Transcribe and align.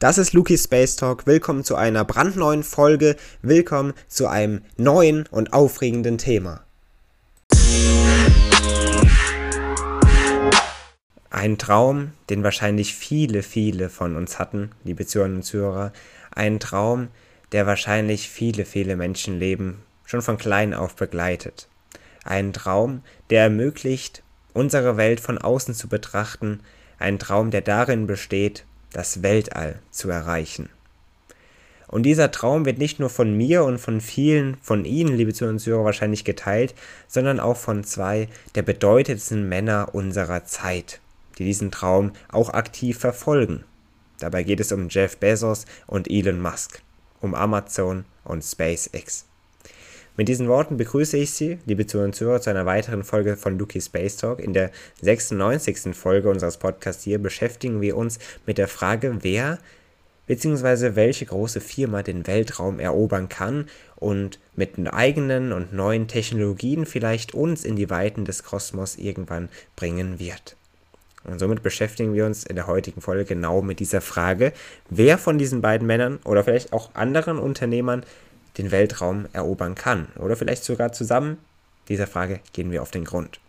Das 0.00 0.16
ist 0.16 0.32
Luki 0.32 0.56
Space 0.56 0.94
Talk. 0.94 1.26
Willkommen 1.26 1.64
zu 1.64 1.74
einer 1.74 2.04
brandneuen 2.04 2.62
Folge. 2.62 3.16
Willkommen 3.42 3.94
zu 4.06 4.28
einem 4.28 4.62
neuen 4.76 5.26
und 5.32 5.52
aufregenden 5.52 6.18
Thema. 6.18 6.60
Ein 11.30 11.58
Traum, 11.58 12.12
den 12.30 12.44
wahrscheinlich 12.44 12.94
viele, 12.94 13.42
viele 13.42 13.88
von 13.88 14.14
uns 14.14 14.38
hatten, 14.38 14.70
liebe 14.84 15.04
Zuhörerinnen 15.04 15.38
und 15.38 15.42
Zuhörer. 15.42 15.92
Ein 16.30 16.60
Traum, 16.60 17.08
der 17.50 17.66
wahrscheinlich 17.66 18.28
viele, 18.28 18.66
viele 18.66 18.94
Menschenleben 18.94 19.80
schon 20.04 20.22
von 20.22 20.38
klein 20.38 20.74
auf 20.74 20.94
begleitet. 20.94 21.68
Ein 22.22 22.52
Traum, 22.52 23.02
der 23.30 23.42
ermöglicht, 23.42 24.22
unsere 24.52 24.96
Welt 24.96 25.18
von 25.18 25.38
außen 25.38 25.74
zu 25.74 25.88
betrachten. 25.88 26.60
Ein 27.00 27.18
Traum, 27.18 27.50
der 27.50 27.62
darin 27.62 28.06
besteht, 28.06 28.64
das 28.92 29.22
Weltall 29.22 29.80
zu 29.90 30.10
erreichen. 30.10 30.68
Und 31.88 32.02
dieser 32.02 32.30
Traum 32.30 32.66
wird 32.66 32.78
nicht 32.78 33.00
nur 33.00 33.08
von 33.08 33.34
mir 33.34 33.64
und 33.64 33.78
von 33.78 34.00
vielen 34.00 34.58
von 34.60 34.84
Ihnen, 34.84 35.16
liebe 35.16 35.32
Zuhörer 35.32 35.84
wahrscheinlich 35.84 36.24
geteilt, 36.24 36.74
sondern 37.06 37.40
auch 37.40 37.56
von 37.56 37.82
zwei 37.82 38.28
der 38.54 38.62
bedeutendsten 38.62 39.48
Männer 39.48 39.94
unserer 39.94 40.44
Zeit, 40.44 41.00
die 41.38 41.44
diesen 41.44 41.70
Traum 41.70 42.12
auch 42.30 42.50
aktiv 42.50 42.98
verfolgen. 42.98 43.64
Dabei 44.20 44.42
geht 44.42 44.60
es 44.60 44.72
um 44.72 44.88
Jeff 44.88 45.16
Bezos 45.16 45.64
und 45.86 46.10
Elon 46.10 46.40
Musk, 46.40 46.82
um 47.20 47.34
Amazon 47.34 48.04
und 48.24 48.42
SpaceX. 48.42 49.27
Mit 50.18 50.26
diesen 50.26 50.48
Worten 50.48 50.76
begrüße 50.76 51.16
ich 51.16 51.30
Sie, 51.30 51.58
liebe 51.64 51.86
Zuhörer 51.86 52.10
Zuhörer, 52.10 52.40
zu 52.40 52.50
einer 52.50 52.66
weiteren 52.66 53.04
Folge 53.04 53.36
von 53.36 53.56
Luki 53.56 53.80
Space 53.80 54.16
Talk. 54.16 54.40
In 54.40 54.52
der 54.52 54.72
96. 55.00 55.94
Folge 55.94 56.28
unseres 56.28 56.56
Podcasts 56.56 57.04
hier 57.04 57.20
beschäftigen 57.20 57.80
wir 57.80 57.96
uns 57.96 58.18
mit 58.44 58.58
der 58.58 58.66
Frage, 58.66 59.18
wer 59.20 59.60
bzw. 60.26 60.96
welche 60.96 61.24
große 61.24 61.60
Firma 61.60 62.02
den 62.02 62.26
Weltraum 62.26 62.80
erobern 62.80 63.28
kann 63.28 63.68
und 63.94 64.40
mit 64.56 64.72
eigenen 64.92 65.52
und 65.52 65.72
neuen 65.72 66.08
Technologien 66.08 66.84
vielleicht 66.84 67.32
uns 67.32 67.64
in 67.64 67.76
die 67.76 67.88
Weiten 67.88 68.24
des 68.24 68.42
Kosmos 68.42 68.96
irgendwann 68.96 69.48
bringen 69.76 70.18
wird. 70.18 70.56
Und 71.22 71.38
somit 71.38 71.62
beschäftigen 71.62 72.14
wir 72.14 72.26
uns 72.26 72.44
in 72.44 72.56
der 72.56 72.66
heutigen 72.66 73.00
Folge 73.02 73.24
genau 73.24 73.62
mit 73.62 73.78
dieser 73.78 74.00
Frage, 74.00 74.52
wer 74.90 75.16
von 75.16 75.38
diesen 75.38 75.60
beiden 75.60 75.86
Männern 75.86 76.18
oder 76.24 76.42
vielleicht 76.42 76.72
auch 76.72 76.94
anderen 76.94 77.38
Unternehmern 77.38 78.04
den 78.58 78.70
Weltraum 78.70 79.26
erobern 79.32 79.74
kann. 79.74 80.08
Oder 80.18 80.36
vielleicht 80.36 80.64
sogar 80.64 80.92
zusammen. 80.92 81.38
Dieser 81.88 82.06
Frage 82.06 82.40
gehen 82.52 82.70
wir 82.70 82.82
auf 82.82 82.90
den 82.90 83.04
Grund. 83.04 83.40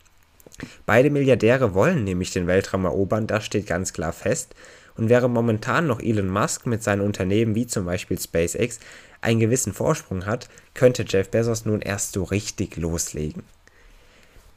Beide 0.86 1.10
Milliardäre 1.10 1.74
wollen 1.74 2.04
nämlich 2.04 2.32
den 2.32 2.48
Weltraum 2.48 2.86
erobern, 2.86 3.28
das 3.28 3.46
steht 3.46 3.68
ganz 3.68 3.94
klar 3.94 4.14
fest. 4.14 4.56
Und 4.96 5.10
während 5.10 5.34
momentan 5.34 5.88
noch 5.88 6.02
Elon 6.02 6.30
Musk 6.30 6.66
mit 6.66 6.84
seinen 6.84 7.02
Unternehmen 7.02 7.56
wie 7.56 7.68
zum 7.68 7.86
Beispiel 7.86 8.20
SpaceX 8.20 8.80
einen 9.22 9.40
gewissen 9.40 9.74
Vorsprung 9.74 10.26
hat, 10.26 10.50
könnte 10.74 11.06
Jeff 11.08 11.30
Bezos 11.30 11.66
nun 11.66 11.82
erst 11.82 12.14
so 12.14 12.24
richtig 12.24 12.78
loslegen. 12.78 13.44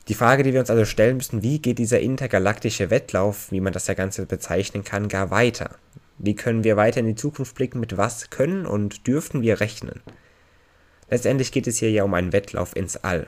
Die 0.09 0.15
Frage, 0.15 0.43
die 0.43 0.53
wir 0.53 0.61
uns 0.61 0.71
also 0.71 0.85
stellen 0.85 1.17
müssen, 1.17 1.43
wie 1.43 1.61
geht 1.61 1.79
dieser 1.79 2.01
intergalaktische 2.01 2.91
Wettlauf, 2.91 3.53
wie 3.53 3.61
man 3.61 3.73
das 3.73 3.87
ja 3.87 3.95
Ganze 3.95 4.27
bezeichnen 4.27 4.83
kann, 4.83 5.09
gar 5.09 5.31
weiter? 5.31 5.77
Wie 6.19 6.35
können 6.35 6.65
wir 6.65 6.77
weiter 6.77 7.01
in 7.01 7.07
die 7.07 7.15
Zukunft 7.15 7.55
blicken, 7.55 7.79
mit 7.79 7.97
was 7.97 8.31
können 8.31 8.67
und 8.67 9.07
dürften 9.07 9.43
wir 9.43 9.61
rechnen? 9.61 10.01
Letztendlich 11.13 11.53
geht 11.53 11.67
es 11.67 11.77
hier 11.77 11.91
ja 11.91 12.05
um 12.05 12.15
einen 12.15 12.33
Wettlauf 12.33 12.75
ins 12.75 12.97
All 12.97 13.27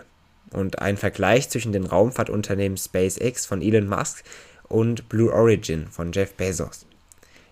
und 0.53 0.79
einen 0.79 0.97
Vergleich 0.97 1.51
zwischen 1.51 1.73
den 1.73 1.85
Raumfahrtunternehmen 1.85 2.79
SpaceX 2.79 3.45
von 3.45 3.61
Elon 3.61 3.87
Musk 3.87 4.25
und 4.69 5.11
Blue 5.11 5.31
Origin 5.31 5.89
von 5.89 6.11
Jeff 6.11 6.33
Bezos. 6.33 6.87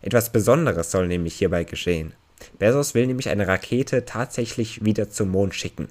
Etwas 0.01 0.33
Besonderes 0.33 0.91
soll 0.91 1.07
nämlich 1.07 1.35
hierbei 1.35 1.65
geschehen. 1.65 2.15
Bezos 2.59 2.95
will 2.95 3.07
nämlich 3.07 3.29
eine 3.29 3.47
Rakete 3.47 4.07
tatsächlich 4.07 4.83
wieder 4.83 5.11
zum 5.11 5.29
Mond 5.29 5.55
schicken. 5.55 5.89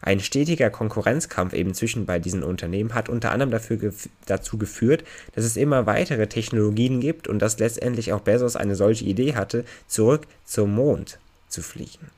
Ein 0.00 0.20
stetiger 0.20 0.70
Konkurrenzkampf 0.70 1.52
eben 1.52 1.74
zwischen 1.74 2.06
bei 2.06 2.18
diesen 2.18 2.42
Unternehmen 2.42 2.94
hat 2.94 3.10
unter 3.10 3.32
anderem 3.32 3.50
gef 3.50 4.08
dazu 4.24 4.56
geführt, 4.56 5.04
dass 5.34 5.44
es 5.44 5.58
immer 5.58 5.84
weitere 5.84 6.26
Technologien 6.26 7.00
gibt 7.00 7.28
und 7.28 7.40
dass 7.40 7.58
letztendlich 7.58 8.14
auch 8.14 8.20
Bezos 8.20 8.56
eine 8.56 8.76
solche 8.76 9.04
Idee 9.04 9.34
hatte, 9.34 9.66
zurück 9.88 10.26
zum 10.46 10.74
Mond 10.74 11.18
zu 11.48 11.60
fliegen. 11.60 12.10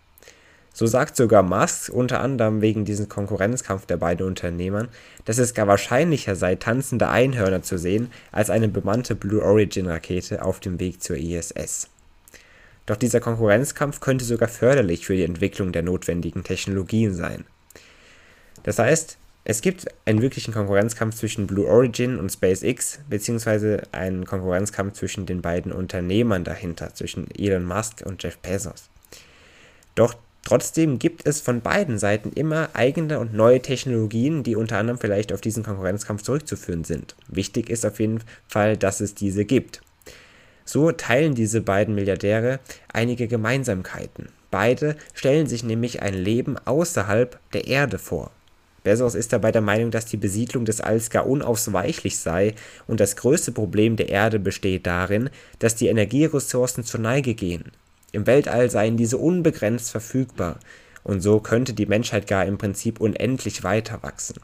So 0.77 0.87
sagt 0.87 1.15
sogar 1.15 1.45
Musk 1.45 1.89
unter 1.93 2.19
anderem 2.21 2.61
wegen 2.61 2.85
diesem 2.85 3.09
Konkurrenzkampf 3.09 3.87
der 3.87 3.97
beiden 3.97 4.27
Unternehmer, 4.27 4.89
dass 5.25 5.39
es 5.39 5.55
gar 5.55 5.69
wahrscheinlicher 5.69 6.35
sei, 6.35 6.57
tanzende 6.57 7.09
Einhörner 7.09 7.62
zu 7.62 7.79
sehen, 7.79 8.11
als 8.33 8.51
eine 8.51 8.67
bemannte 8.67 9.15
Blue 9.15 9.41
Origin 9.41 9.87
Rakete 9.87 10.45
auf 10.45 10.59
dem 10.59 10.81
Weg 10.81 11.01
zur 11.01 11.17
ISS. 11.17 11.89
Doch 12.87 12.97
dieser 12.97 13.21
Konkurrenzkampf 13.21 14.01
könnte 14.01 14.25
sogar 14.25 14.49
förderlich 14.49 15.07
für 15.07 15.15
die 15.15 15.23
Entwicklung 15.23 15.71
der 15.71 15.85
notwendigen 15.85 16.43
Technologien 16.43 17.15
sein. 17.15 17.45
Das 18.65 18.81
heißt, 18.81 19.17
es 19.45 19.61
gibt 19.61 19.87
einen 20.06 20.23
wirklichen 20.23 20.53
Konkurrenzkampf 20.53 21.15
zwischen 21.15 21.47
Blue 21.47 21.69
Origin 21.69 22.19
und 22.19 22.33
SpaceX, 22.33 22.99
beziehungsweise 23.09 23.83
einen 23.93 24.25
Konkurrenzkampf 24.25 24.95
zwischen 24.95 25.25
den 25.25 25.41
beiden 25.41 25.71
Unternehmern 25.71 26.43
dahinter, 26.43 26.95
zwischen 26.95 27.31
Elon 27.31 27.65
Musk 27.65 28.03
und 28.05 28.23
Jeff 28.23 28.39
Bezos. 28.39 28.89
Doch 29.95 30.15
Trotzdem 30.44 30.99
gibt 30.99 31.27
es 31.27 31.41
von 31.41 31.62
beiden 31.62 31.99
Seiten 31.99 32.31
immer 32.31 32.69
eigene 32.75 33.19
und 33.19 33.32
neue 33.32 33.62
Technologien, 33.62 34.43
die 34.43 34.56
unter 34.56 34.77
anderem 34.77 34.99
vielleicht 34.99 35.32
auf 35.32 35.41
diesen 35.41 35.62
Konkurrenzkampf 35.62 36.22
zurückzuführen 36.22 36.84
sind. 36.84 37.16
Wichtig 37.28 37.71
ist 37.71 37.87
auf 37.87 37.99
jeden 37.99 38.21
Fall, 38.47 38.77
dass 38.77 39.00
es 39.00 39.15
diese 39.15 39.47
gibt. 39.47 39.81
So 40.66 40.93
teilen 40.93 41.34
diese 41.34 41.62
beiden 41.62 41.94
Milliardäre 41.94 42.60
einige 42.93 43.27
Gemeinsamkeiten. 43.27 44.28
Beide 44.50 44.97
stellen 45.15 45.47
sich 45.47 45.65
nämlich 45.65 46.03
ein 46.03 46.15
Leben 46.15 46.56
außerhalb 46.59 47.38
der 47.53 47.66
Erde 47.66 47.99
vor. 47.99 48.31
Bezos 48.82 49.15
ist 49.15 49.32
dabei 49.32 49.50
der 49.50 49.62
Meinung, 49.62 49.91
dass 49.91 50.05
die 50.05 50.19
Besiedlung 50.19 50.66
des 50.66 50.82
Alls 50.82 51.09
gar 51.09 51.26
unausweichlich 51.26 52.19
sei 52.19 52.55
und 52.87 53.00
das 53.00 53.16
größte 53.16 53.50
Problem 53.50 53.97
der 53.97 54.11
Erde 54.11 54.38
besteht 54.38 54.87
darin, 54.87 55.31
dass 55.59 55.75
die 55.75 55.88
Energieressourcen 55.88 56.84
zur 56.84 57.00
Neige 57.00 57.34
gehen. 57.34 57.72
Im 58.14 58.26
Weltall 58.26 58.70
seien 58.70 58.97
diese 58.97 59.19
unbegrenzt 59.19 59.91
verfügbar, 59.91 60.60
und 61.02 61.20
so 61.20 61.41
könnte 61.41 61.75
die 61.75 61.86
Menschheit 61.86 62.26
gar 62.26 62.47
im 62.47 62.58
Prinzip 62.58 63.00
unendlich 63.00 63.64
weiter 63.64 64.02
wachsen. 64.02 64.36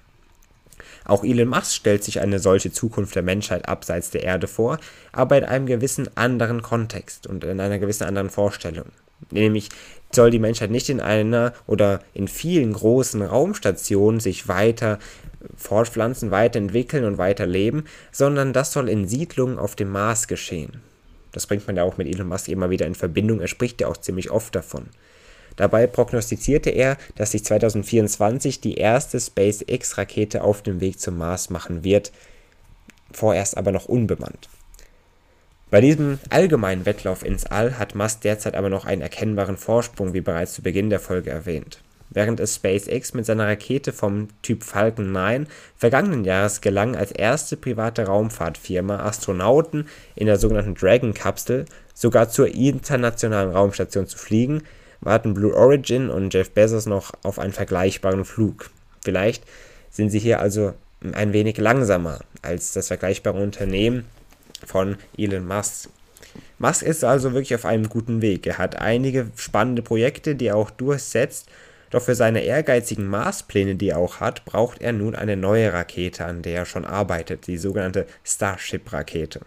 Auch 1.04 1.25
Elon 1.25 1.48
Musk 1.48 1.75
stellt 1.75 2.04
sich 2.04 2.20
eine 2.20 2.41
solche 2.41 2.72
Zukunft 2.72 3.14
der 3.14 3.22
Menschheit 3.22 3.69
abseits 3.69 4.10
der 4.10 4.25
Erde 4.25 4.48
vor, 4.48 4.78
aber 5.12 5.38
in 5.38 5.44
einem 5.44 5.66
gewissen 5.66 6.08
anderen 6.16 6.62
Kontext 6.62 7.26
und 7.26 7.44
in 7.44 7.60
einer 7.60 7.78
gewissen 7.78 8.04
anderen 8.04 8.28
Vorstellung. 8.28 8.86
Nämlich 9.31 9.69
soll 10.12 10.31
die 10.31 10.38
Menschheit 10.38 10.70
nicht 10.70 10.88
in 10.88 11.00
einer 11.00 11.52
oder 11.66 12.00
in 12.12 12.26
vielen 12.26 12.72
großen 12.72 13.22
Raumstationen 13.22 14.19
sich 14.19 14.48
weiter 14.48 14.98
fortpflanzen, 15.56 16.31
weiterentwickeln 16.32 17.04
und 17.04 17.19
weiterleben, 17.19 17.84
sondern 18.10 18.52
das 18.52 18.72
soll 18.72 18.88
in 18.88 19.06
Siedlungen 19.06 19.58
auf 19.58 19.76
dem 19.76 19.91
Mars 19.91 20.26
geschehen. 20.26 20.82
Das 21.33 21.47
bringt 21.47 21.67
man 21.67 21.77
ja 21.77 21.85
auch 21.85 21.97
mit 21.97 22.09
Elon 22.09 22.29
Musk 22.29 22.49
immer 22.49 22.71
wieder 22.71 22.87
in 22.87 22.95
Verbindung. 22.95 23.41
Er 23.41 23.49
spricht 23.49 23.81
ja 23.81 23.89
auch 23.89 23.97
ziemlich 23.97 24.31
oft 24.31 24.55
davon. 24.55 24.89
Dabei 25.57 25.87
prognostizierte 25.87 26.71
er, 26.71 26.97
dass 27.17 27.33
sich 27.33 27.45
2024 27.45 28.61
die 28.61 28.75
erste 28.75 29.21
SpaceX-Rakete 29.21 30.43
auf 30.43 30.63
dem 30.63 30.81
Weg 30.81 31.01
zum 31.01 31.19
Mars 31.19 31.51
machen 31.51 31.85
wird, 31.85 32.13
vorerst 33.13 33.57
aber 33.57 33.73
noch 33.73 33.87
unbemannt. 33.87 34.49
Bei 35.71 35.81
diesem 35.81 36.19
allgemeinen 36.31 36.87
Wettlauf 36.87 37.25
ins 37.25 37.47
All 37.47 37.79
hat 37.79 37.95
Musk 37.95 38.23
derzeit 38.23 38.55
aber 38.55 38.71
noch 38.71 38.85
einen 38.85 39.03
erkennbaren 39.03 39.57
Vorsprung, 39.57 40.15
wie 40.15 40.21
bereits 40.21 40.55
zu 40.55 40.62
Beginn 40.62 40.91
der 40.91 41.01
Folge 41.01 41.31
erwähnt 41.31 41.81
während 42.10 42.41
es 42.41 42.56
SpaceX 42.56 43.15
mit 43.15 43.25
seiner 43.25 43.47
Rakete 43.47 43.93
vom 43.93 44.28
Typ 44.43 44.65
Falcon 44.65 45.12
9 45.12 45.47
vergangenen 45.76 46.25
Jahres 46.25 46.60
gelang, 46.60 46.97
als 46.97 47.12
erste 47.12 47.56
private 47.56 48.06
Raumfahrtfirma 48.06 49.00
Astronauten 49.00 49.88
in 50.16 50.26
der 50.26 50.38
sogenannten 50.38 50.75
Dragon-Kapsel 50.75 51.65
sogar 51.94 52.28
zur 52.28 52.49
internationalen 52.49 53.52
Raumstation 53.52 54.06
zu 54.06 54.19
fliegen, 54.19 54.62
warten 55.00 55.35
Blue 55.35 55.55
Origin 55.55 56.11
und 56.11 56.35
Jeff 56.35 56.50
Bezos 56.50 56.87
noch 56.87 57.12
auf 57.23 57.38
einen 57.38 57.52
vergleichbaren 57.52 58.25
Flug. 58.25 58.70
Vielleicht 59.02 59.44
sind 59.88 60.11
sie 60.11 60.19
hier 60.19 60.40
also 60.40 60.75
ein 61.12 61.32
wenig 61.32 61.56
langsamer 61.56 62.20
als 62.43 62.73
das 62.73 62.88
vergleichbare 62.88 63.40
Unternehmen 63.40 64.05
von 64.67 64.96
Elon 65.17 65.46
Musk. 65.46 65.88
Musk 66.58 66.82
ist 66.82 67.05
also 67.05 67.32
wirklich 67.32 67.55
auf 67.55 67.64
einem 67.64 67.88
guten 67.88 68.20
Weg. 68.20 68.46
Er 68.46 68.58
hat 68.58 68.76
einige 68.76 69.29
spannende 69.37 69.82
Projekte, 69.82 70.35
die 70.35 70.46
er 70.46 70.56
auch 70.56 70.70
durchsetzt 70.70 71.49
doch 71.90 72.02
für 72.02 72.14
seine 72.14 72.42
ehrgeizigen 72.42 73.06
Marspläne, 73.06 73.75
die 73.75 73.90
er 73.90 73.98
auch 73.98 74.20
hat, 74.20 74.44
braucht 74.44 74.81
er 74.81 74.92
nun 74.92 75.14
eine 75.14 75.37
neue 75.37 75.72
Rakete, 75.72 76.25
an 76.25 76.42
der 76.42 76.60
er 76.60 76.66
schon 76.66 76.84
arbeitet, 76.84 77.46
die 77.46 77.58
sogenannte 77.58 78.06
Starship-Rakete. 78.25 79.40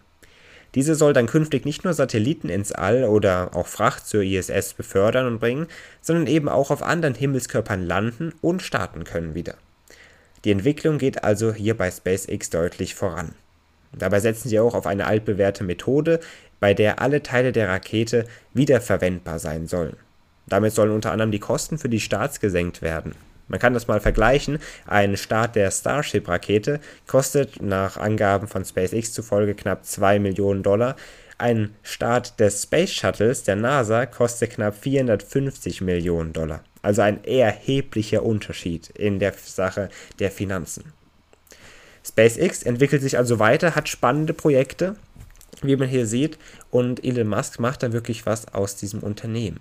Diese 0.76 0.96
soll 0.96 1.14
dann 1.14 1.28
künftig 1.28 1.66
nicht 1.66 1.84
nur 1.84 1.94
Satelliten 1.94 2.50
ins 2.50 2.72
All 2.72 3.04
oder 3.04 3.56
auch 3.56 3.68
Fracht 3.68 4.08
zur 4.08 4.24
ISS 4.24 4.74
befördern 4.74 5.28
und 5.28 5.40
bringen, 5.40 5.68
sondern 6.02 6.28
eben 6.28 6.50
auch 6.50 6.72
auf 6.72 6.82
anderen 6.82 7.14
Himmelskörpern 7.14 7.86
landen 7.86 8.34
und 8.42 8.62
starten 8.62 9.04
können 9.04 9.36
wieder. 9.36 9.56
Die 10.44 10.52
Entwicklung 10.52 10.98
geht 10.98 11.24
also 11.24 11.54
hier 11.54 11.78
bei 11.78 11.90
SpaceX 11.90 12.50
deutlich 12.50 12.96
voran. 12.96 13.36
Dabei 13.94 14.20
setzen 14.20 14.50
sie 14.50 14.60
auch 14.60 14.74
auf 14.74 14.88
eine 14.88 15.06
altbewährte 15.06 15.64
Methode, 15.64 16.20
bei 16.60 16.74
der 16.74 17.00
alle 17.00 17.22
Teile 17.22 17.52
der 17.52 17.70
Rakete 17.70 18.26
wiederverwendbar 18.54 19.38
sein 19.38 19.68
sollen. 19.68 19.96
Damit 20.48 20.74
sollen 20.74 20.92
unter 20.92 21.12
anderem 21.12 21.32
die 21.32 21.40
Kosten 21.40 21.78
für 21.78 21.90
die 21.90 22.00
Starts 22.00 22.40
gesenkt 22.40 22.82
werden. 22.82 23.16
Man 23.48 23.60
kann 23.60 23.74
das 23.74 23.88
mal 23.88 24.00
vergleichen. 24.00 24.60
Ein 24.88 25.18
Start 25.18 25.56
der 25.56 25.70
Starship-Rakete 25.70 26.80
kostet 27.08 27.62
nach 27.62 27.98
Angaben 27.98 28.48
von 28.48 28.64
SpaceX 28.66 29.14
zufolge 29.14 29.54
knapp 29.54 29.86
2 29.86 30.20
Millionen 30.20 30.64
Dollar. 30.64 30.96
Ein 31.38 31.76
Start 31.82 32.40
des 32.40 32.64
Space 32.64 32.94
Shuttles 32.94 33.44
der 33.44 33.56
NASA 33.56 34.06
kostet 34.06 34.52
knapp 34.52 34.76
450 34.76 35.82
Millionen 35.82 36.32
Dollar. 36.32 36.64
Also 36.82 37.02
ein 37.02 37.24
erheblicher 37.24 38.24
Unterschied 38.24 38.90
in 38.90 39.20
der 39.20 39.34
Sache 39.34 39.90
der 40.20 40.32
Finanzen. 40.32 40.94
SpaceX 42.06 42.64
entwickelt 42.64 43.02
sich 43.02 43.18
also 43.18 43.40
weiter, 43.40 43.76
hat 43.76 43.88
spannende 43.88 44.34
Projekte, 44.34 44.96
wie 45.62 45.76
man 45.76 45.88
hier 45.88 46.06
sieht, 46.06 46.38
und 46.70 47.04
Elon 47.04 47.28
Musk 47.28 47.60
macht 47.60 47.84
da 47.84 47.94
wirklich 47.94 48.26
was 48.26 48.54
aus 48.54 48.76
diesem 48.76 49.00
Unternehmen. 49.02 49.60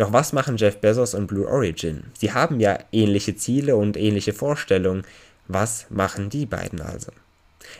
Doch 0.00 0.14
was 0.14 0.32
machen 0.32 0.56
Jeff 0.56 0.78
Bezos 0.78 1.12
und 1.12 1.26
Blue 1.26 1.46
Origin? 1.46 2.04
Sie 2.18 2.32
haben 2.32 2.58
ja 2.58 2.78
ähnliche 2.90 3.36
Ziele 3.36 3.76
und 3.76 3.98
ähnliche 3.98 4.32
Vorstellungen. 4.32 5.02
Was 5.46 5.88
machen 5.90 6.30
die 6.30 6.46
beiden 6.46 6.80
also? 6.80 7.12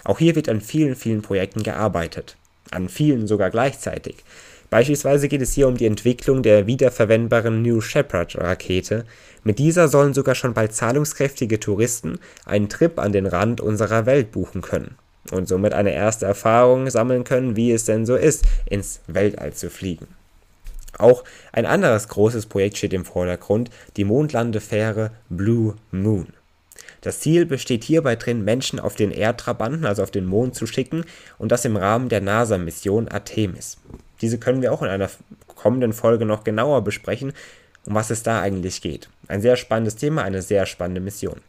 Auch 0.05 0.19
hier 0.19 0.37
wird 0.37 0.51
an 0.51 0.61
vielen, 0.61 0.97
vielen 0.97 1.23
Projekten 1.23 1.63
gearbeitet. 1.63 2.37
An 2.73 2.91
vielen 2.91 3.27
sogar 3.27 3.49
gleichzeitig. 3.49 4.17
Beispielsweise 4.69 5.29
geht 5.29 5.41
es 5.41 5.55
hier 5.55 5.67
um 5.67 5.79
die 5.79 5.87
Entwicklung 5.87 6.43
der 6.43 6.67
wiederverwendbaren 6.67 7.63
New 7.63 7.81
Shepard 7.81 8.37
Rakete. 8.37 9.07
Mit 9.43 9.59
dieser 9.59 9.89
sollen 9.89 10.13
sogar 10.13 10.35
schon 10.35 10.53
bald 10.53 10.75
zahlungskräftige 10.75 11.59
Touristen 11.59 12.19
einen 12.45 12.69
Trip 12.69 12.99
an 12.99 13.13
den 13.13 13.25
Rand 13.25 13.63
unserer 13.63 14.05
Welt 14.05 14.31
buchen 14.31 14.61
können 14.61 14.97
und 15.31 15.49
somit 15.49 15.73
eine 15.73 15.95
erste 15.95 16.27
Erfahrung 16.27 16.91
sammeln 16.91 17.25
können, 17.25 17.57
wie 17.57 17.73
es 17.73 17.87
denn 17.87 18.05
so 18.05 18.15
ist, 18.15 18.45
ins 18.67 19.01
Weltall 19.07 19.55
zu 19.55 19.71
fliegen. 19.71 20.20
Auch 20.99 21.25
ein 21.53 21.67
anderes 21.67 22.09
großes 22.09 22.47
Projekt 22.47 22.79
steht 22.79 22.93
im 22.93 23.05
Vordergrund, 23.05 23.71
die 23.97 24.05
Mondlandefähre 24.05 25.13
Blue 25.29 25.77
Moon. 25.91 26.29
Das 27.01 27.21
Ziel 27.21 27.47
besteht 27.47 27.85
hierbei 27.85 28.17
drin, 28.17 28.45
Menschen 28.45 28.79
auf 28.79 28.95
den 28.95 29.11
Erdtrabanten, 29.11 29.87
also 29.87 30.03
auf 30.03 30.11
den 30.11 30.27
Mond, 30.27 30.55
zu 30.55 30.67
schicken 30.67 31.05
und 31.39 31.51
das 31.51 31.65
im 31.65 31.77
Rahmen 31.77 32.11
der 32.11 32.21
NASA-Mission 32.21 33.09
Artemis. 33.09 33.79
Diese 34.21 34.39
können 34.39 34.61
wir 34.61 34.73
auch 34.73 34.83
in 34.83 34.89
einer 34.89 35.09
kommenden 35.47 35.93
Folge 35.93 36.27
noch 36.27 36.45
genauer 36.45 36.85
besprechen, 36.85 37.33
um 37.87 37.95
was 37.95 38.11
es 38.11 38.23
da 38.23 38.41
eigentlich 38.41 38.83
geht. 38.83 39.09
Ein 39.29 39.41
sehr 39.41 39.57
spannendes 39.57 39.97
Thema, 39.97 40.23
eine 40.23 40.43
sehr 40.43 40.67
spannende 40.67 41.01
Mission. 41.01 41.41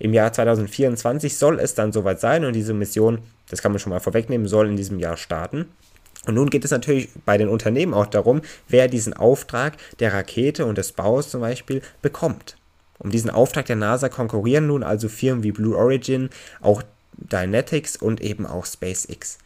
Im 0.00 0.14
Jahr 0.14 0.32
2024 0.32 1.36
soll 1.36 1.60
es 1.60 1.74
dann 1.74 1.92
soweit 1.92 2.20
sein 2.20 2.44
und 2.44 2.54
diese 2.54 2.74
Mission, 2.74 3.18
das 3.50 3.62
kann 3.62 3.72
man 3.72 3.78
schon 3.78 3.90
mal 3.90 4.00
vorwegnehmen, 4.00 4.46
soll 4.46 4.68
in 4.68 4.76
diesem 4.76 4.98
Jahr 4.98 5.16
starten. 5.16 5.66
Und 6.26 6.34
nun 6.34 6.50
geht 6.50 6.64
es 6.64 6.70
natürlich 6.70 7.08
bei 7.24 7.38
den 7.38 7.48
Unternehmen 7.48 7.94
auch 7.94 8.06
darum, 8.06 8.42
wer 8.68 8.88
diesen 8.88 9.14
Auftrag 9.14 9.74
der 9.98 10.12
Rakete 10.12 10.66
und 10.66 10.78
des 10.78 10.92
Baus 10.92 11.30
zum 11.30 11.40
Beispiel 11.40 11.80
bekommt. 12.02 12.56
Um 12.98 13.10
diesen 13.10 13.30
Auftrag 13.30 13.66
der 13.66 13.76
NASA 13.76 14.08
konkurrieren 14.08 14.66
nun 14.66 14.82
also 14.82 15.08
Firmen 15.08 15.44
wie 15.44 15.52
Blue 15.52 15.76
Origin, 15.76 16.30
auch 16.60 16.82
Dynetics 17.12 17.96
und 17.96 18.20
eben 18.20 18.46
auch 18.46 18.66
SpaceX. 18.66 19.38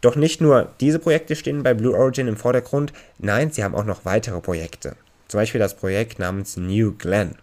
Doch 0.00 0.16
nicht 0.16 0.40
nur 0.40 0.72
diese 0.80 0.98
Projekte 0.98 1.36
stehen 1.36 1.62
bei 1.62 1.74
Blue 1.74 1.96
Origin 1.96 2.28
im 2.28 2.36
Vordergrund, 2.36 2.92
nein, 3.18 3.50
sie 3.50 3.64
haben 3.64 3.74
auch 3.74 3.84
noch 3.84 4.04
weitere 4.04 4.40
Projekte. 4.40 4.96
Zum 5.28 5.40
Beispiel 5.40 5.58
das 5.58 5.76
Projekt 5.76 6.18
namens 6.18 6.56
New 6.56 6.92
Glenn. 6.92 7.34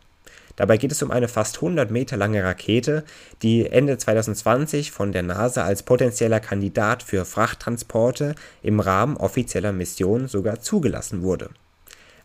Dabei 0.56 0.78
geht 0.78 0.92
es 0.92 1.02
um 1.02 1.10
eine 1.10 1.28
fast 1.28 1.56
100 1.58 1.90
Meter 1.90 2.16
lange 2.16 2.44
Rakete, 2.44 3.04
die 3.42 3.66
Ende 3.66 3.98
2020 3.98 4.92
von 4.92 5.12
der 5.12 5.24
NASA 5.24 5.64
als 5.64 5.84
potenzieller 5.84 6.40
Kandidat 6.40 7.02
für 7.02 7.26
Frachttransporte 7.26 8.36
im 8.62 8.80
Rahmen 8.80 9.18
offizieller 9.18 9.74
Missionen 9.74 10.28
sogar 10.28 10.60
zugelassen 10.60 11.24
wurde. 11.24 11.50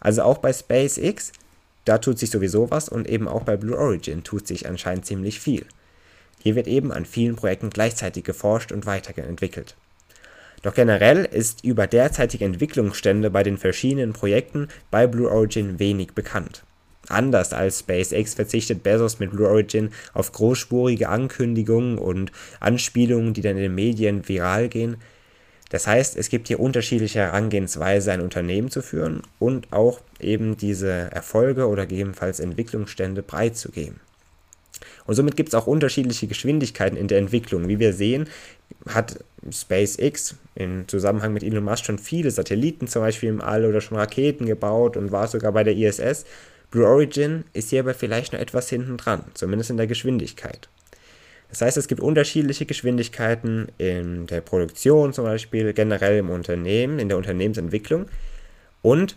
Also 0.01 0.23
auch 0.23 0.39
bei 0.39 0.53
SpaceX, 0.53 1.33
da 1.87 1.99
tut 1.99 2.19
sich 2.19 2.31
sowieso 2.31 2.71
was 2.71 2.91
und 2.91 3.09
eben 3.09 3.29
auch 3.29 3.45
bei 3.45 3.57
Blue 3.57 3.79
Origin 3.79 4.25
tut 4.25 4.47
sich 4.47 4.69
anscheinend 4.69 5.07
ziemlich 5.07 5.41
viel. 5.41 5.65
Hier 6.43 6.55
wird 6.55 6.69
eben 6.69 6.93
an 6.93 7.07
vielen 7.07 7.35
Projekten 7.35 7.71
gleichzeitig 7.71 8.25
geforscht 8.25 8.73
und 8.73 8.85
weiterentwickelt. 8.85 9.75
Doch 10.63 10.75
generell 10.75 11.25
ist 11.25 11.65
über 11.65 11.87
derzeitige 11.87 12.45
Entwicklungsstände 12.45 13.31
bei 13.31 13.43
den 13.43 13.59
verschiedenen 13.59 14.13
Projekten 14.13 14.69
bei 14.91 15.07
Blue 15.07 15.31
Origin 15.31 15.79
wenig 15.79 16.13
bekannt. 16.13 16.65
Anders 17.09 17.53
als 17.53 17.81
SpaceX 17.81 18.35
verzichtet 18.35 18.83
Bezos 18.83 19.19
mit 19.19 19.31
Blue 19.31 19.49
Origin 19.49 19.91
auf 20.13 20.33
großspurige 20.33 21.09
Ankündigungen 21.09 21.99
und 21.99 22.33
Anspielungen, 22.61 23.35
die 23.35 23.41
dann 23.41 23.57
in 23.57 23.63
den 23.63 23.75
Medien 23.75 24.29
viral 24.29 24.69
gehen. 24.69 24.97
Das 25.71 25.87
heißt, 25.87 26.17
es 26.17 26.31
gibt 26.31 26.49
hier 26.49 26.61
unterschiedliche 26.61 27.19
Herangehensweise, 27.19 28.13
ein 28.13 28.23
Unternehmen 28.23 28.71
zu 28.71 28.83
führen 28.83 29.23
und 29.39 29.73
auch 29.73 30.01
eben 30.19 30.57
diese 30.57 30.89
Erfolge 30.89 31.69
oder 31.69 31.87
gegebenenfalls 31.87 32.41
Entwicklungsstände 32.41 33.23
preitzugeben. 33.23 34.01
Und 35.07 35.15
somit 35.15 35.37
gibt 35.37 35.49
es 35.49 35.55
auch 35.55 35.67
unterschiedliche 35.67 36.27
Geschwindigkeiten 36.27 36.97
in 36.97 37.09
der 37.09 37.19
Entwicklung. 37.19 37.69
Wie 37.69 37.79
wir 37.79 37.93
sehen, 37.93 38.29
hat 38.89 39.25
SpaceX 39.51 40.37
im 40.55 40.87
Zusammenhang 40.89 41.33
mit 41.33 41.43
Elon 41.43 41.65
Musk 41.65 41.87
schon 41.87 41.99
viele 41.99 42.31
Satelliten 42.31 42.87
zum 42.87 43.03
Beispiel 43.03 43.29
im 43.29 43.41
All 43.41 43.65
oder 43.65 43.81
schon 43.81 43.99
Raketen 43.99 44.47
gebaut 44.47 44.97
und 44.97 45.13
war 45.13 45.27
sogar 45.29 45.53
bei 45.53 45.65
der 45.65 45.77
ISS. 45.77 46.25
Blue 46.71 46.87
Origin 46.87 47.45
ist 47.55 47.71
hier 47.71 47.81
aber 47.81 47.95
vielleicht 47.95 48.33
noch 48.33 48.41
etwas 48.41 48.69
hinten 48.69 48.99
dran, 48.99 49.25
zumindest 49.35 49.71
in 49.71 49.79
der 49.79 49.87
Geschwindigkeit. 49.87 50.69
Das 51.49 51.63
heißt, 51.63 51.79
es 51.79 51.89
gibt 51.89 52.03
unterschiedliche 52.03 52.67
Geschwindigkeiten 52.67 53.69
in 53.79 54.27
der 54.27 54.43
Produktion 54.43 55.15
zum 55.15 55.25
Beispiel, 55.25 55.73
generell 55.73 56.19
im 56.19 56.29
Unternehmen, 56.29 56.99
in 56.99 57.09
der 57.09 57.17
Unternehmensentwicklung 57.17 58.07
und 58.83 59.17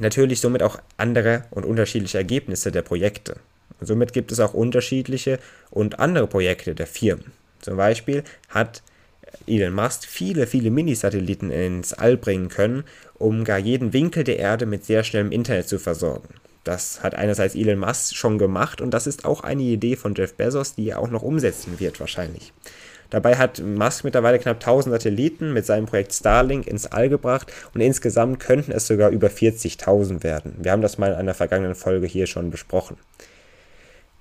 natürlich 0.00 0.40
somit 0.40 0.62
auch 0.62 0.80
andere 0.96 1.44
und 1.50 1.64
unterschiedliche 1.64 2.18
Ergebnisse 2.18 2.72
der 2.72 2.82
Projekte. 2.82 3.36
Und 3.78 3.86
somit 3.86 4.12
gibt 4.12 4.32
es 4.32 4.40
auch 4.40 4.54
unterschiedliche 4.54 5.38
und 5.70 6.00
andere 6.00 6.26
Projekte 6.26 6.74
der 6.74 6.88
Firmen. 6.88 7.32
Zum 7.60 7.76
Beispiel 7.76 8.24
hat 8.48 8.82
Elon 9.46 9.74
Musk 9.74 10.04
viele, 10.04 10.46
viele 10.46 10.70
Minisatelliten 10.70 11.50
ins 11.50 11.92
All 11.92 12.16
bringen 12.16 12.48
können, 12.48 12.84
um 13.14 13.44
gar 13.44 13.58
jeden 13.58 13.92
Winkel 13.92 14.24
der 14.24 14.38
Erde 14.38 14.66
mit 14.66 14.84
sehr 14.84 15.04
schnellem 15.04 15.30
Internet 15.30 15.68
zu 15.68 15.78
versorgen. 15.78 16.28
Das 16.66 17.04
hat 17.04 17.14
einerseits 17.14 17.54
Elon 17.54 17.78
Musk 17.78 18.16
schon 18.16 18.38
gemacht 18.38 18.80
und 18.80 18.90
das 18.90 19.06
ist 19.06 19.24
auch 19.24 19.42
eine 19.42 19.62
Idee 19.62 19.94
von 19.94 20.16
Jeff 20.16 20.34
Bezos, 20.34 20.74
die 20.74 20.88
er 20.88 20.98
auch 20.98 21.10
noch 21.10 21.22
umsetzen 21.22 21.78
wird 21.78 22.00
wahrscheinlich. 22.00 22.52
Dabei 23.08 23.36
hat 23.36 23.60
Musk 23.60 24.02
mittlerweile 24.02 24.40
knapp 24.40 24.56
1000 24.56 24.92
Satelliten 24.92 25.52
mit 25.52 25.64
seinem 25.64 25.86
Projekt 25.86 26.12
Starlink 26.12 26.66
ins 26.66 26.86
All 26.86 27.08
gebracht 27.08 27.52
und 27.72 27.80
insgesamt 27.80 28.40
könnten 28.40 28.72
es 28.72 28.88
sogar 28.88 29.10
über 29.10 29.28
40.000 29.28 30.24
werden. 30.24 30.56
Wir 30.58 30.72
haben 30.72 30.82
das 30.82 30.98
mal 30.98 31.12
in 31.12 31.18
einer 31.18 31.34
vergangenen 31.34 31.76
Folge 31.76 32.08
hier 32.08 32.26
schon 32.26 32.50
besprochen. 32.50 32.96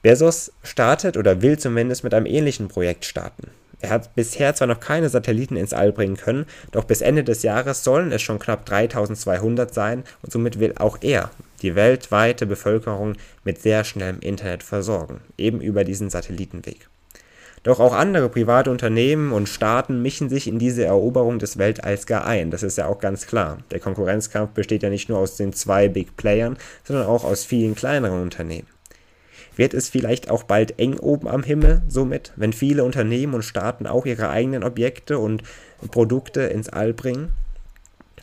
Bezos 0.04 0.52
startet 0.62 1.18
oder 1.18 1.42
will 1.42 1.58
zumindest 1.58 2.04
mit 2.04 2.14
einem 2.14 2.28
ähnlichen 2.28 2.68
Projekt 2.68 3.06
starten. 3.06 3.50
Er 3.82 3.90
hat 3.90 4.16
bisher 4.16 4.56
zwar 4.56 4.68
noch 4.68 4.80
keine 4.80 5.10
Satelliten 5.10 5.58
ins 5.58 5.74
All 5.74 5.92
bringen 5.92 6.18
können, 6.18 6.46
doch 6.72 6.86
bis 6.86 7.02
Ende 7.02 7.24
des 7.24 7.44
Jahres 7.44 7.84
sollen 7.84 8.12
es 8.12 8.22
schon 8.22 8.40
knapp 8.40 8.66
3200 8.66 9.74
sein 9.74 10.04
und 10.22 10.32
somit 10.32 10.60
will 10.60 10.74
auch 10.78 10.98
er 11.02 11.32
die 11.62 11.76
weltweite 11.76 12.46
Bevölkerung 12.46 13.16
mit 13.44 13.62
sehr 13.62 13.84
schnellem 13.84 14.20
Internet 14.20 14.64
versorgen, 14.64 15.22
eben 15.38 15.62
über 15.62 15.84
diesen 15.84 16.10
Satellitenweg. 16.10 16.88
Doch 17.66 17.80
auch 17.80 17.94
andere 17.94 18.30
private 18.30 18.70
Unternehmen 18.70 19.32
und 19.32 19.50
Staaten 19.50 20.04
mischen 20.04 20.30
sich 20.30 20.48
in 20.48 20.60
diese 20.60 20.86
Eroberung 20.86 21.40
des 21.40 21.58
Weltalls 21.58 22.06
gar 22.06 22.24
ein. 22.24 22.52
Das 22.52 22.62
ist 22.62 22.78
ja 22.78 22.86
auch 22.86 23.00
ganz 23.00 23.26
klar. 23.26 23.58
Der 23.72 23.80
Konkurrenzkampf 23.80 24.52
besteht 24.52 24.84
ja 24.84 24.92
nicht 24.92 25.10
nur 25.10 25.18
aus 25.18 25.36
den 25.36 25.52
zwei 25.52 25.88
Big 25.88 26.16
Playern, 26.16 26.58
sondern 26.84 27.08
auch 27.08 27.24
aus 27.24 27.44
vielen 27.44 27.74
kleineren 27.74 28.22
Unternehmen. 28.22 28.68
Wird 29.56 29.74
es 29.74 29.90
vielleicht 29.90 30.30
auch 30.30 30.44
bald 30.44 30.80
eng 30.80 31.00
oben 31.00 31.28
am 31.28 31.44
Himmel 31.44 31.82
somit, 31.88 32.34
wenn 32.36 32.54
viele 32.54 32.84
Unternehmen 32.84 33.34
und 33.34 33.44
Staaten 33.44 33.88
auch 33.88 34.06
ihre 34.06 34.30
eigenen 34.30 34.64
Objekte 34.64 35.18
und 35.20 35.44
Produkte 35.92 36.42
ins 36.42 36.70
All 36.70 36.94
bringen? 36.94 37.32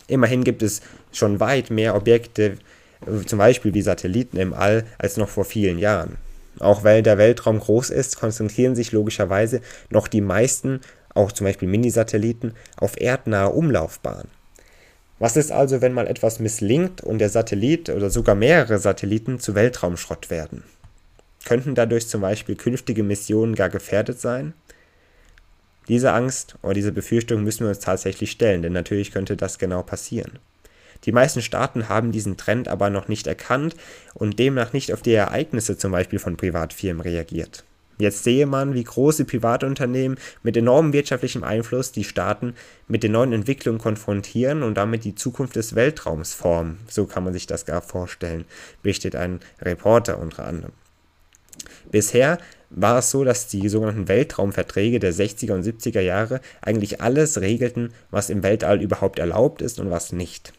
Immerhin 0.08 0.44
gibt 0.44 0.62
es 0.62 0.82
schon 1.12 1.40
weit 1.40 1.70
mehr 1.70 1.94
Objekte, 1.94 2.58
zum 3.26 3.38
Beispiel 3.38 3.72
wie 3.74 3.82
Satelliten 3.82 4.36
im 4.36 4.52
All, 4.52 4.84
als 4.98 5.16
noch 5.16 5.28
vor 5.28 5.44
vielen 5.44 5.78
Jahren. 5.78 6.16
Auch 6.58 6.84
weil 6.84 7.02
der 7.02 7.18
Weltraum 7.18 7.60
groß 7.60 7.90
ist, 7.90 8.18
konzentrieren 8.18 8.76
sich 8.76 8.92
logischerweise 8.92 9.60
noch 9.90 10.08
die 10.08 10.20
meisten, 10.20 10.80
auch 11.14 11.32
zum 11.32 11.46
Beispiel 11.46 11.68
Minisatelliten, 11.68 12.52
auf 12.76 13.00
erdnahe 13.00 13.50
Umlaufbahnen. 13.50 14.28
Was 15.18 15.36
ist 15.36 15.52
also, 15.52 15.80
wenn 15.80 15.92
mal 15.92 16.08
etwas 16.08 16.40
misslingt 16.40 17.00
und 17.00 17.18
der 17.18 17.28
Satellit 17.28 17.90
oder 17.90 18.10
sogar 18.10 18.34
mehrere 18.34 18.78
Satelliten 18.78 19.38
zu 19.38 19.54
Weltraumschrott 19.54 20.30
werden? 20.30 20.64
Könnten 21.44 21.74
dadurch 21.74 22.08
zum 22.08 22.20
Beispiel 22.20 22.56
künftige 22.56 23.02
Missionen 23.02 23.54
gar 23.54 23.68
gefährdet 23.68 24.20
sein? 24.20 24.54
Diese 25.88 26.12
Angst 26.12 26.56
oder 26.62 26.74
diese 26.74 26.92
Befürchtung 26.92 27.42
müssen 27.42 27.60
wir 27.60 27.68
uns 27.68 27.80
tatsächlich 27.80 28.30
stellen, 28.30 28.62
denn 28.62 28.72
natürlich 28.72 29.10
könnte 29.10 29.36
das 29.36 29.58
genau 29.58 29.82
passieren. 29.82 30.38
Die 31.04 31.12
meisten 31.12 31.42
Staaten 31.42 31.88
haben 31.88 32.12
diesen 32.12 32.36
Trend 32.36 32.68
aber 32.68 32.88
noch 32.88 33.08
nicht 33.08 33.26
erkannt 33.26 33.74
und 34.14 34.38
demnach 34.38 34.72
nicht 34.72 34.92
auf 34.92 35.02
die 35.02 35.12
Ereignisse 35.12 35.76
zum 35.76 35.90
Beispiel 35.90 36.20
von 36.20 36.36
Privatfirmen 36.36 37.00
reagiert. 37.00 37.64
Jetzt 37.98 38.24
sehe 38.24 38.46
man, 38.46 38.74
wie 38.74 38.84
große 38.84 39.24
Privatunternehmen 39.24 40.18
mit 40.42 40.56
enormem 40.56 40.92
wirtschaftlichem 40.92 41.44
Einfluss 41.44 41.92
die 41.92 42.04
Staaten 42.04 42.54
mit 42.88 43.02
den 43.02 43.12
neuen 43.12 43.32
Entwicklungen 43.32 43.80
konfrontieren 43.80 44.62
und 44.62 44.74
damit 44.74 45.04
die 45.04 45.14
Zukunft 45.14 45.56
des 45.56 45.74
Weltraums 45.74 46.32
formen. 46.32 46.78
So 46.88 47.06
kann 47.06 47.24
man 47.24 47.32
sich 47.32 47.46
das 47.46 47.66
gar 47.66 47.82
vorstellen, 47.82 48.44
berichtet 48.82 49.14
ein 49.14 49.40
Reporter 49.60 50.18
unter 50.18 50.46
anderem. 50.46 50.72
Bisher 51.90 52.38
war 52.70 52.98
es 52.98 53.10
so, 53.10 53.24
dass 53.24 53.48
die 53.48 53.68
sogenannten 53.68 54.08
Weltraumverträge 54.08 54.98
der 54.98 55.12
60er 55.12 55.52
und 55.52 55.64
70er 55.64 56.00
Jahre 56.00 56.40
eigentlich 56.62 57.00
alles 57.00 57.40
regelten, 57.40 57.92
was 58.10 58.30
im 58.30 58.42
Weltall 58.42 58.80
überhaupt 58.80 59.18
erlaubt 59.18 59.62
ist 59.62 59.78
und 59.78 59.90
was 59.90 60.12
nicht. 60.12 60.52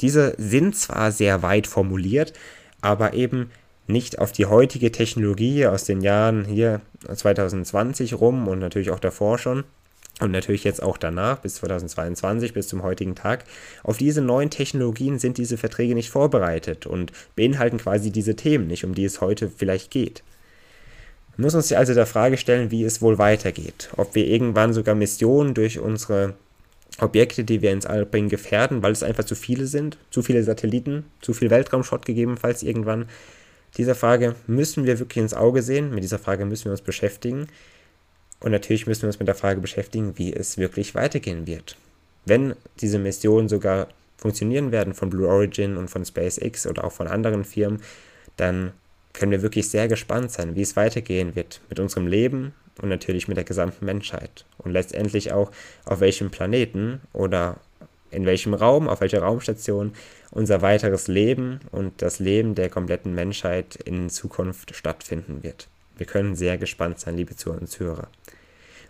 Diese 0.00 0.34
sind 0.38 0.76
zwar 0.76 1.12
sehr 1.12 1.42
weit 1.42 1.66
formuliert, 1.66 2.32
aber 2.80 3.14
eben 3.14 3.50
nicht 3.86 4.18
auf 4.18 4.32
die 4.32 4.46
heutige 4.46 4.92
Technologie 4.92 5.66
aus 5.66 5.84
den 5.84 6.00
Jahren 6.00 6.44
hier 6.44 6.80
2020 7.12 8.14
rum 8.14 8.48
und 8.48 8.58
natürlich 8.58 8.90
auch 8.90 9.00
davor 9.00 9.38
schon 9.38 9.64
und 10.20 10.30
natürlich 10.30 10.64
jetzt 10.64 10.82
auch 10.82 10.98
danach 10.98 11.38
bis 11.38 11.56
2022 11.56 12.52
bis 12.52 12.68
zum 12.68 12.82
heutigen 12.82 13.14
Tag. 13.14 13.44
Auf 13.82 13.96
diese 13.96 14.20
neuen 14.20 14.50
Technologien 14.50 15.18
sind 15.18 15.38
diese 15.38 15.56
Verträge 15.56 15.94
nicht 15.94 16.10
vorbereitet 16.10 16.86
und 16.86 17.12
beinhalten 17.36 17.78
quasi 17.78 18.10
diese 18.10 18.36
Themen 18.36 18.66
nicht, 18.66 18.84
um 18.84 18.94
die 18.94 19.04
es 19.04 19.20
heute 19.20 19.50
vielleicht 19.50 19.90
geht. 19.90 20.22
Müssen 21.38 21.58
uns 21.58 21.72
also 21.72 21.94
der 21.94 22.04
Frage 22.04 22.36
stellen, 22.36 22.72
wie 22.72 22.82
es 22.82 23.00
wohl 23.00 23.16
weitergeht. 23.16 23.90
Ob 23.96 24.16
wir 24.16 24.26
irgendwann 24.26 24.72
sogar 24.72 24.96
Missionen 24.96 25.54
durch 25.54 25.78
unsere 25.78 26.34
Objekte, 26.98 27.44
die 27.44 27.62
wir 27.62 27.70
ins 27.70 27.86
All 27.86 28.04
bringen, 28.04 28.28
gefährden, 28.28 28.82
weil 28.82 28.90
es 28.90 29.04
einfach 29.04 29.22
zu 29.22 29.36
viele 29.36 29.68
sind, 29.68 29.98
zu 30.10 30.22
viele 30.22 30.42
Satelliten, 30.42 31.04
zu 31.20 31.32
viel 31.32 31.48
Weltraumschrott 31.48 32.04
gegebenenfalls 32.04 32.64
irgendwann. 32.64 33.06
Dieser 33.76 33.94
Frage 33.94 34.34
müssen 34.48 34.84
wir 34.84 34.98
wirklich 34.98 35.22
ins 35.22 35.32
Auge 35.32 35.62
sehen, 35.62 35.94
mit 35.94 36.02
dieser 36.02 36.18
Frage 36.18 36.44
müssen 36.44 36.64
wir 36.64 36.72
uns 36.72 36.82
beschäftigen. 36.82 37.46
Und 38.40 38.50
natürlich 38.50 38.88
müssen 38.88 39.02
wir 39.02 39.08
uns 39.08 39.20
mit 39.20 39.28
der 39.28 39.36
Frage 39.36 39.60
beschäftigen, 39.60 40.18
wie 40.18 40.32
es 40.32 40.58
wirklich 40.58 40.96
weitergehen 40.96 41.46
wird. 41.46 41.76
Wenn 42.24 42.56
diese 42.80 42.98
Missionen 42.98 43.48
sogar 43.48 43.86
funktionieren 44.16 44.72
werden 44.72 44.92
von 44.92 45.08
Blue 45.08 45.28
Origin 45.28 45.76
und 45.76 45.88
von 45.88 46.04
SpaceX 46.04 46.66
oder 46.66 46.82
auch 46.82 46.92
von 46.92 47.06
anderen 47.06 47.44
Firmen, 47.44 47.80
dann 48.36 48.72
können 49.18 49.32
wir 49.32 49.42
wirklich 49.42 49.68
sehr 49.68 49.88
gespannt 49.88 50.30
sein, 50.30 50.54
wie 50.54 50.62
es 50.62 50.76
weitergehen 50.76 51.34
wird 51.34 51.60
mit 51.68 51.80
unserem 51.80 52.06
Leben 52.06 52.54
und 52.80 52.88
natürlich 52.88 53.28
mit 53.28 53.36
der 53.36 53.44
gesamten 53.44 53.84
Menschheit. 53.84 54.44
Und 54.58 54.72
letztendlich 54.72 55.32
auch, 55.32 55.50
auf 55.84 56.00
welchem 56.00 56.30
Planeten 56.30 57.00
oder 57.12 57.56
in 58.10 58.24
welchem 58.24 58.54
Raum, 58.54 58.88
auf 58.88 59.00
welcher 59.00 59.20
Raumstation 59.20 59.92
unser 60.30 60.62
weiteres 60.62 61.08
Leben 61.08 61.60
und 61.72 62.00
das 62.00 62.18
Leben 62.20 62.54
der 62.54 62.70
kompletten 62.70 63.14
Menschheit 63.14 63.76
in 63.76 64.08
Zukunft 64.08 64.74
stattfinden 64.74 65.42
wird. 65.42 65.68
Wir 65.96 66.06
können 66.06 66.36
sehr 66.36 66.58
gespannt 66.58 67.00
sein, 67.00 67.16
liebe 67.16 67.36
Zuhörer 67.36 67.60
und 67.60 67.68
Zuhörer. 67.68 68.08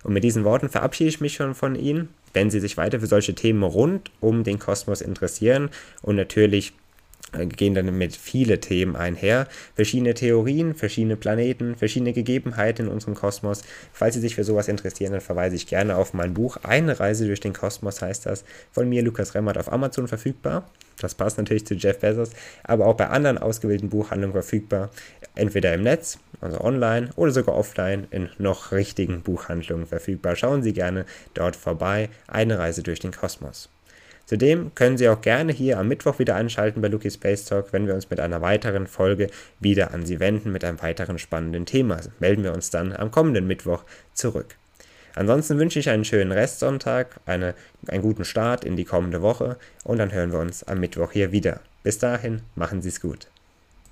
Und 0.04 0.12
mit 0.12 0.24
diesen 0.24 0.44
Worten 0.44 0.68
verabschiede 0.68 1.08
ich 1.08 1.20
mich 1.20 1.34
schon 1.34 1.54
von 1.54 1.74
Ihnen. 1.74 2.10
Wenn 2.32 2.50
Sie 2.50 2.60
sich 2.60 2.76
weiter 2.76 3.00
für 3.00 3.06
solche 3.06 3.34
Themen 3.34 3.62
rund 3.62 4.10
um 4.20 4.44
den 4.44 4.58
Kosmos 4.58 5.00
interessieren 5.00 5.70
und 6.02 6.16
natürlich 6.16 6.74
gehen 7.32 7.74
dann 7.74 7.96
mit 7.96 8.16
viele 8.16 8.60
Themen 8.60 8.96
einher. 8.96 9.46
Verschiedene 9.74 10.14
Theorien, 10.14 10.74
verschiedene 10.74 11.16
Planeten, 11.16 11.76
verschiedene 11.76 12.12
Gegebenheiten 12.12 12.86
in 12.86 12.92
unserem 12.92 13.14
Kosmos. 13.14 13.62
Falls 13.92 14.14
Sie 14.14 14.20
sich 14.20 14.34
für 14.34 14.44
sowas 14.44 14.68
interessieren, 14.68 15.12
dann 15.12 15.20
verweise 15.20 15.56
ich 15.56 15.66
gerne 15.66 15.96
auf 15.96 16.14
mein 16.14 16.34
Buch 16.34 16.58
Eine 16.62 16.98
Reise 16.98 17.26
durch 17.26 17.40
den 17.40 17.52
Kosmos 17.52 18.00
heißt 18.00 18.26
das. 18.26 18.44
Von 18.72 18.88
mir, 18.88 19.02
Lukas 19.02 19.34
Remmert, 19.34 19.58
auf 19.58 19.72
Amazon 19.72 20.08
verfügbar. 20.08 20.70
Das 21.00 21.14
passt 21.14 21.38
natürlich 21.38 21.66
zu 21.66 21.74
Jeff 21.74 22.00
Bezos, 22.00 22.30
aber 22.64 22.86
auch 22.86 22.96
bei 22.96 23.08
anderen 23.08 23.38
ausgewählten 23.38 23.88
Buchhandlungen 23.88 24.32
verfügbar. 24.32 24.90
Entweder 25.34 25.74
im 25.74 25.82
Netz, 25.82 26.18
also 26.40 26.60
online, 26.60 27.10
oder 27.16 27.30
sogar 27.30 27.54
offline 27.54 28.08
in 28.10 28.30
noch 28.38 28.72
richtigen 28.72 29.22
Buchhandlungen 29.22 29.86
verfügbar. 29.86 30.34
Schauen 30.34 30.62
Sie 30.62 30.72
gerne 30.72 31.04
dort 31.34 31.56
vorbei. 31.56 32.08
Eine 32.26 32.58
Reise 32.58 32.82
durch 32.82 33.00
den 33.00 33.12
Kosmos. 33.12 33.68
Zudem 34.28 34.74
können 34.74 34.98
Sie 34.98 35.08
auch 35.08 35.22
gerne 35.22 35.52
hier 35.52 35.78
am 35.78 35.88
Mittwoch 35.88 36.18
wieder 36.18 36.36
einschalten 36.36 36.82
bei 36.82 36.88
Lucky 36.88 37.10
Space 37.10 37.46
Talk, 37.46 37.72
wenn 37.72 37.86
wir 37.86 37.94
uns 37.94 38.10
mit 38.10 38.20
einer 38.20 38.42
weiteren 38.42 38.86
Folge 38.86 39.28
wieder 39.58 39.94
an 39.94 40.04
Sie 40.04 40.20
wenden 40.20 40.52
mit 40.52 40.64
einem 40.64 40.82
weiteren 40.82 41.18
spannenden 41.18 41.64
Thema. 41.64 41.98
Melden 42.18 42.44
wir 42.44 42.52
uns 42.52 42.68
dann 42.68 42.92
am 42.92 43.10
kommenden 43.10 43.46
Mittwoch 43.46 43.84
zurück. 44.12 44.56
Ansonsten 45.14 45.58
wünsche 45.58 45.78
ich 45.78 45.88
einen 45.88 46.04
schönen 46.04 46.30
Restsonntag, 46.30 47.20
eine, 47.24 47.54
einen 47.86 48.02
guten 48.02 48.26
Start 48.26 48.66
in 48.66 48.76
die 48.76 48.84
kommende 48.84 49.22
Woche 49.22 49.56
und 49.82 49.96
dann 49.96 50.12
hören 50.12 50.30
wir 50.30 50.40
uns 50.40 50.62
am 50.62 50.78
Mittwoch 50.78 51.12
hier 51.12 51.32
wieder. 51.32 51.60
Bis 51.82 51.96
dahin, 51.96 52.42
machen 52.54 52.82
Sie 52.82 52.90
es 52.90 53.00
gut. 53.00 53.28